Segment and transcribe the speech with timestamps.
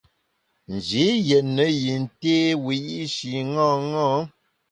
[0.73, 4.09] Nji yètne yin té wiyi’shi ṅaṅâ.